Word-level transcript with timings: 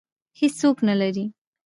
هېڅوک 0.39 0.77
نه 0.87 0.93
لري 1.01 1.25